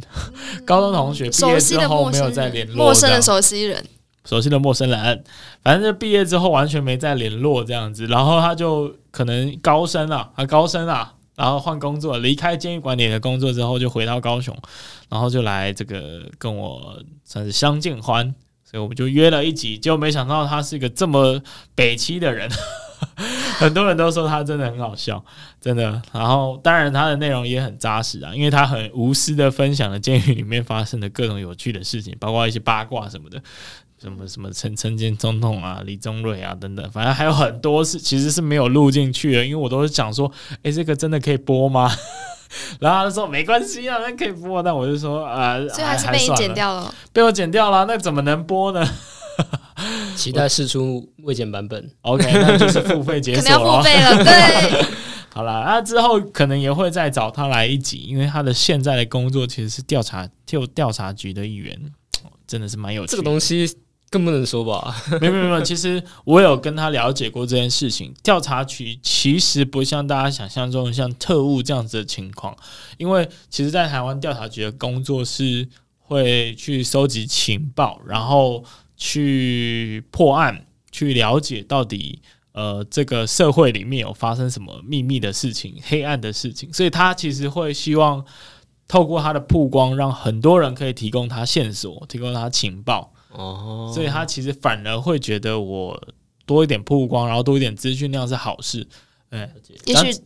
[0.57, 3.85] 嗯、高中同学毕业之后没有再联络，陌生的熟悉人，
[4.25, 5.25] 熟悉的陌生人，
[5.63, 14.55] 反正就毕业之后完全没再联络这样子，然后他就可能高升了，啊高升了，然后换工作，离开监狱管理的工作之后，就回到高雄，
[15.09, 21.41] 然后就来这个跟我算是相见欢，所以我们就约了一集，结果没想到他是一个这么
[21.77, 22.51] 北七的人。
[23.59, 25.25] 很多人都说他真的很好笑，
[25.61, 26.03] 真的。
[26.13, 33.41] 然后当然他的内容也很扎实啊，因为他很无私的分享了监狱里面发生的各种有趣的事情，包括一些八卦什么的，
[34.01, 40.31] 什么什么陈陈建总统啊、李宗瑞啊等等，反正还有很多是其实是没有录进去的，因为我都是讲说，
[40.63, 41.91] 哎，这个真的可以播吗？
[42.81, 44.63] 然后他就说没关系啊，那可以播。
[44.63, 48.87] 但我就说啊，呃、所以还是被你剪掉了， 被我剪掉了，那怎么能播呢？
[50.17, 53.59] 期待试出未剪版本，OK，那就是付费解锁了。
[53.59, 54.87] 可能要付费了，对。
[55.31, 61.79] 好了，那之后可能也会再找他来一集，因为他的现在的工作其实是调查就调查局的一员，
[62.47, 63.11] 真的是蛮有趣的。
[63.13, 63.73] 这个东西
[64.11, 64.95] 更不能说吧？
[65.21, 68.15] 没有没没，其实我有跟他了解过这件事情。
[68.23, 72.57] 调查局其实不像大家想象中的像特务这样子的情况，
[72.97, 75.69] 因为其实，在台湾调查局的工作是
[75.99, 78.65] 会去收集情报，然后。
[79.01, 88.25] 去破案，去了解到底呃这个社会里面有发生什么秘密的事情、黑暗的事情，所以他其实会希望
[88.89, 93.13] 透过他的曝光，让很多人可以提供他线索、提供他情报。
[93.33, 96.01] 哦，所以他其实反而会觉得我
[96.47, 98.87] 多一点曝光，然后多一点资讯量是好事。
[99.31, 99.51] 哎，
[99.85, 100.21] 也许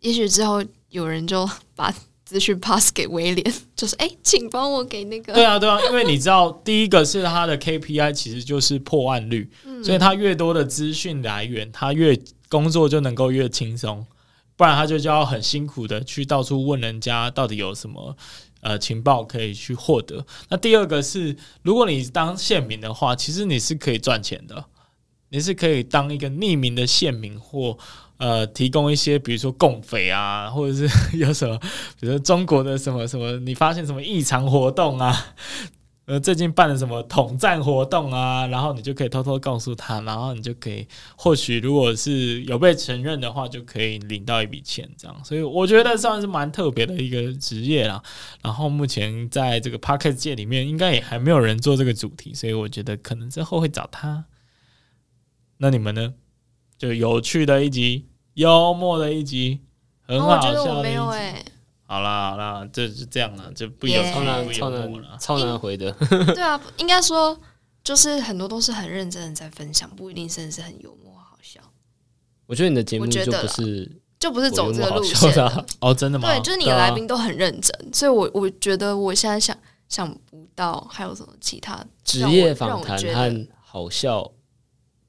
[0.00, 1.94] 也许之后有人就把。
[2.22, 5.32] 资讯 pass 给威廉，就是哎、欸，请帮我给那个。
[5.32, 12.16] 对啊，对啊，因为你知道，第一个是他的 KPI，其实就是破案率，嗯、所以他越多的资讯来源，他越
[12.48, 14.06] 工作就能够越轻松，
[14.54, 18.16] 不然他就就要很辛苦的去到处问人家到底有什么
[18.60, 20.24] 呃情报可以去获得。
[20.48, 24.64] 那第二个是，如果你当县民的话，其实你是可以赚钱的，
[25.30, 27.76] 你是可以当一个匿名的县民或。
[28.20, 31.58] 呃，提供一些，比如说共匪啊，或者是 有什么，
[31.98, 35.34] 比如中国的什么什么，你发现什么异常活动啊，
[36.10, 40.84] 呃，最近办了什么统战活动啊，然后你就可以偷偷告诉他，然后你就可以，
[41.16, 45.16] 或许如果是有被承认的话，就可以领到一笔钱，这样。
[45.24, 48.02] 所以我觉得算是蛮特别的一个职业啦。
[48.42, 54.24] 然后目前在这个 Podcast 界里面，应该也还没有人做这个主题，所以我觉得可能之后会找他。
[55.58, 56.14] 那你们呢？
[56.76, 58.08] 就有趣的一集。
[58.34, 59.60] 幽默的一集，
[60.00, 61.49] 很好笑的一集。
[61.90, 65.90] 好啦好啦，就是这样了，就不有超难不幽默了，超难回的。
[66.32, 67.36] 对啊，应该说
[67.82, 71.60] 就是很多都是很认真的在分享，不一定真的是很幽默好笑。
[72.46, 76.28] 我觉得你的节目就不是就不是走这个路线的哦，真的吗？
[76.28, 84.30] 对，就是你的来宾都很认真，啊、所以我我觉得我现在想想不到还有什么其他职业访谈和好笑。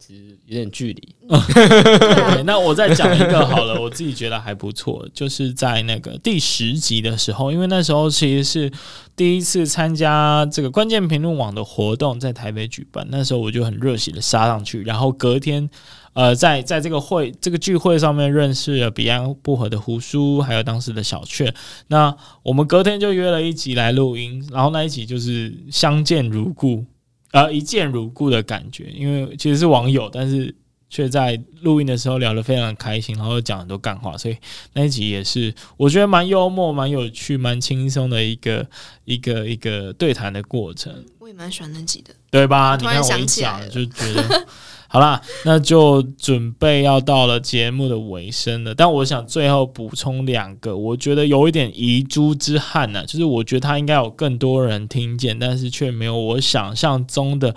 [0.02, 1.16] 其实有点距离。
[1.30, 8.72] 对，那我再讲一个好了，我自己觉得还不错，就是在那个第十集的时候，因为那时候其实是
[9.16, 15.70] 第一次参加这个关键评论网的活动，在台北举办，那时候我就很热血的杀上去，然后隔天，
[16.14, 21.54] 呃，在在这个会这个聚会上面认识了彼岸薄荷的胡叔，还有当时的小雀，
[21.88, 26.86] 那我们隔天就约了一集来录音，然后那一集就是相见如故。
[27.32, 30.54] 呃，一见如故的感觉，因为其实是网友，但是
[30.90, 34.38] 却在录音的时候聊得非常开心，然后讲很多干话，所以
[34.74, 38.68] 那一集也是我觉得蛮幽默、蛮有趣、蛮轻松的一个
[39.06, 41.06] 一个一个对谈的过程。
[41.20, 42.76] 我也蛮喜欢那集的，对吧？
[42.80, 44.48] 你看我一讲就觉得。
[44.94, 48.76] 好啦，那就准备要到了节目的尾声了。
[48.76, 57.56] 但我想最后补充两个，我觉得有一点遗珠之憾呢、啊，就是我觉得他应该有更多人听见，但是却没有我想象中的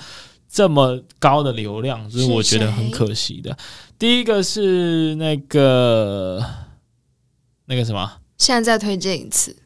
[0.49, 3.59] 这么高的流量，就是我觉得很可惜的。
[3.99, 6.41] 第一个是那个
[7.67, 9.57] 那个什么，现在再推荐一次，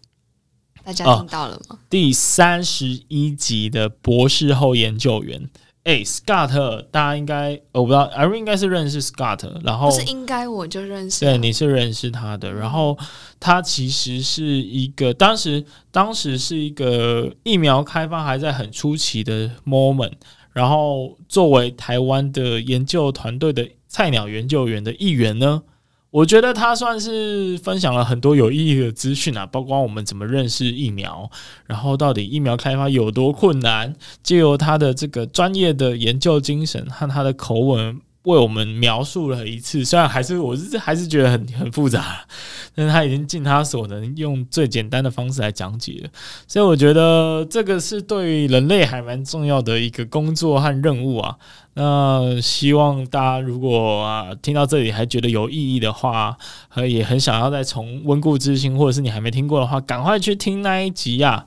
[0.83, 1.77] 大家听到了吗？
[1.77, 5.51] 哦、第三十一集的博士后研究员。
[5.89, 12.99] 哎、欸、，Scott，大家应该我不知道，Irene 应该是认识 Scott，然后不是应该我就认识，对，你是认识他的，然后
[13.41, 20.13] 他其实是一个当时当时是一个疫苗开发还在很初期的 moment，
[20.53, 25.63] 然后作为台湾的研究团队的菜鸟研究员的一员呢。
[26.11, 31.31] 我觉得他算是分享了很多有意义的资讯啊，包括我们怎么认识疫苗，
[31.67, 42.27] 然后到底疫苗开发有多困难，借由他的这个专业的研究精神和他的口吻，为我们描述了一次，虽然还是我是还是觉得很很复杂，
[42.75, 46.11] 但是他已经尽他所能用最简单的方式来讲解了，
[46.47, 51.37] 所以我觉得这个是对人类还蛮重要的一个工作和任务啊。
[51.75, 56.37] 那希望大家如果啊听到这里还觉得有意义的话，
[56.69, 61.47] 和也很想要再从温故知新，或者是你还没听过的话，赶快去听那一集呀、啊。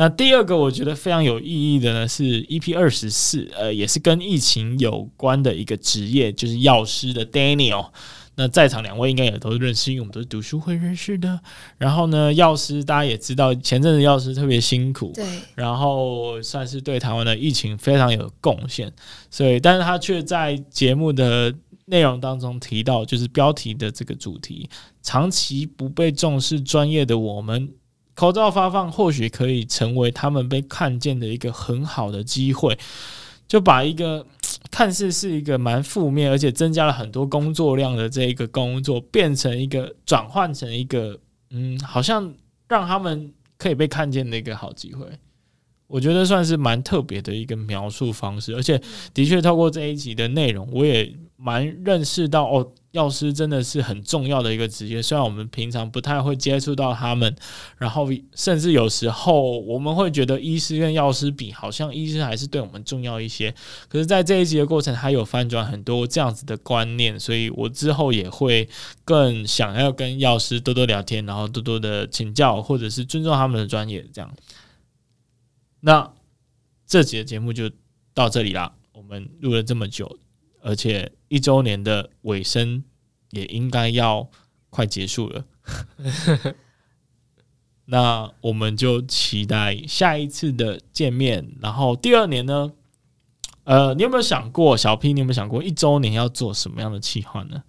[0.00, 7.88] 那第二个我觉得非常有意义的呢是 EP 二十四，呃，也是跟疫情有关的一个职业，就是药师的 Daniel。
[8.36, 11.40] 那在场两位应该也都认识，因为我们都是读书会认识的。
[11.78, 15.24] 然后呢，药师大家也知道，前阵子药师特别辛苦，对，
[15.56, 18.92] 然后算是对台湾的疫情非常有贡献。
[19.28, 21.52] 所以，但是他却在节目的
[21.86, 24.70] 内容当中提到，就是标题的这个主题：
[25.02, 27.68] 长期不被重视专业的我们。
[28.18, 32.76] 口罩发放或许可以成为他们被看见的一个很好的机会，
[33.46, 34.26] 就把一个
[34.72, 41.16] 看似是一个蛮负面，而且增加了很多工作量的这一个工作，变成一个转换成一个
[41.50, 42.34] 嗯，好像
[42.66, 45.06] 让他们可以被看见的一个好机会。
[45.86, 48.82] 我觉得算是蛮特别的一个描述方式，而且
[49.14, 52.72] 的确透过这一集的内容，我也蛮认识到哦。
[52.92, 57.36] 药师真的是很重要的一个职业，虽然我们平常不太会接触到他们，
[57.76, 63.54] 然后甚至有时候我们会觉得医师跟药师比，好像医师还是对我们重要一些。
[63.88, 68.66] 可是，在这一集的过程，他有翻转很多这样子的观念，所以我之后也会
[69.04, 74.02] 更想要跟药师多多聊天，然后多多的请教，或者是尊重他们的专业。
[74.12, 74.34] 这样，
[75.80, 76.10] 那
[76.86, 77.70] 这集的节目就
[78.14, 78.72] 到这里啦。
[78.92, 80.18] 我们录了这么久。
[80.68, 82.84] 而且一周年的尾声
[83.30, 84.28] 也应该要
[84.68, 85.46] 快结束了，
[87.86, 91.56] 那我们就期待下一次的见面。
[91.62, 92.70] 然后第二年呢？
[93.64, 97.62] 呃，你有没有想过，小 P，你有没有想过一周年要做什么样的企划呢？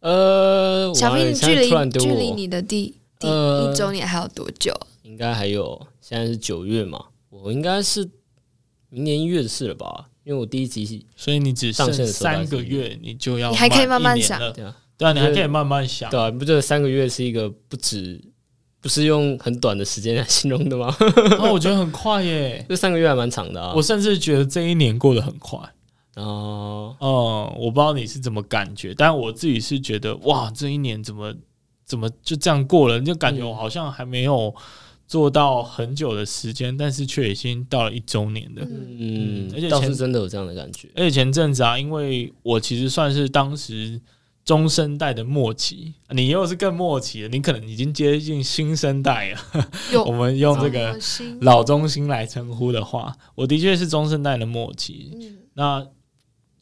[0.00, 4.72] 呃，小 P，距离距离你的第第一周年还有多久？
[4.72, 8.10] 呃，应该还有，现在是九月嘛，我应该是
[8.90, 10.10] 明年一月的事了吧。
[10.26, 18.20] 因为我第一集，所以你只剩三个月，你就要你还可以慢慢想，对啊，对啊，你还可以慢慢想，对啊，不觉得三个月是一个不止，
[18.80, 20.92] 不是用很短的时间来 形容的吗？
[21.38, 23.72] 哦，我觉得很快耶， 这三个月还蛮长的啊。
[23.76, 25.60] 我甚至觉得这一年过得很快
[26.16, 31.32] 哦，哦，我不知道你是怎么感觉，但我自己是觉得哇，这一年怎么
[31.84, 34.52] 怎么就这样过了，就感觉我好像还没有。
[35.06, 38.62] 做到很久的时间，但是却已经到了一周年了。
[38.68, 40.88] 嗯，而且倒是真的有这样的感觉。
[40.94, 44.00] 而且前阵子啊，因为我其实算是当时
[44.44, 49.40] 中生代的末期，你又是更末期了，你可能已经接近新生代了。
[50.06, 50.98] 我们用这个
[51.40, 55.12] 老中心来称呼的话，我的确是中生代的末期。
[55.14, 55.86] 嗯，那。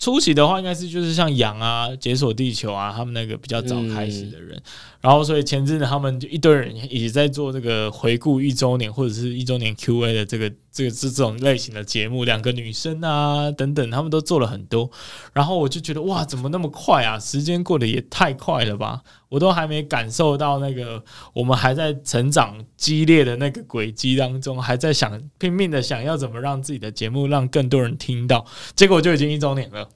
[0.04, 4.62] 初期的话，应该是就是像羊啊、解锁地球啊，他们那个比较早开始的人，
[5.00, 14.90] 然后所以前阵子他们就一堆人也在做这个回顾一周年或者是一周年 Q&A 的这个这个是这种类型的节目，两个女生啊等等，他们都做了很多，
[15.32, 17.16] 然后我就觉得哇，怎么那么快啊？
[17.16, 19.04] 时间过得也太快了吧！
[19.28, 28.44] 我都还没感受到那个我们还在成长激烈的那个轨迹当中，还在想拼命的想要怎么让自己的节目让更多人听到，
[28.74, 29.88] 结果就已经一周年了，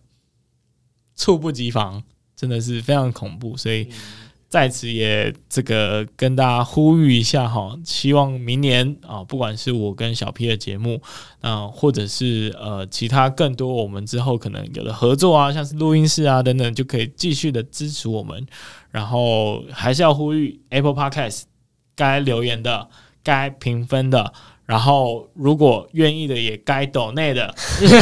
[1.17, 2.05] 猝不及防，
[2.37, 3.57] 真的是非常恐怖。
[3.57, 3.89] 所以
[4.49, 11.01] 在此也这个跟大家呼吁一下哈，希望明年啊，不管是我跟小 P 的节目
[11.43, 18.47] 啊，或者是呃其他更多我们之后可能有的合作啊，像是录音室啊等等，就可以继续的支持我们。
[18.91, 21.43] 然后还是要呼吁 Apple Podcast
[21.95, 22.89] 该留言的、
[23.23, 24.33] 该评分的，
[24.69, 27.55] 然后如果愿意的也该抖内的，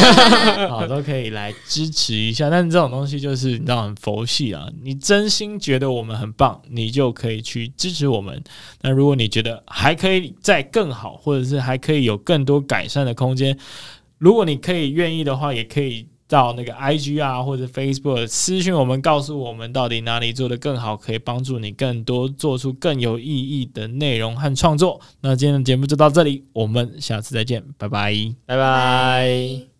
[0.69, 2.51] 好都可以来支持一下。
[2.51, 8.43] 但是这种东西就是你知道很佛系啊，你真心觉得我们很棒，你就可以去支持我们。
[8.83, 13.57] 那如果你觉得还可以再更好，或者是还可以有更多改善的空间，
[14.19, 16.09] 如果你可以愿意的话，也可以。
[16.29, 25.01] 到那个 IG 啊，或者 Facebook 私讯我们，告诉我们到底哪里做得更好，可以帮助你更多做出更有意义的内容和创作。
[25.21, 28.13] 那今天的节目就到这里，我们下次再见，拜拜，
[28.45, 29.76] 拜拜。